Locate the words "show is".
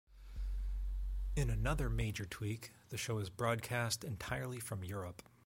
2.97-3.29